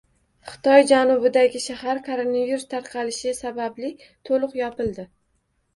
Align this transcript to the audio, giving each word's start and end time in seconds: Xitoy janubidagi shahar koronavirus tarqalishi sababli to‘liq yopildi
Xitoy 0.51 0.85
janubidagi 0.91 1.61
shahar 1.65 2.01
koronavirus 2.09 2.67
tarqalishi 2.73 3.35
sababli 3.43 3.95
to‘liq 4.31 4.59
yopildi 4.63 5.09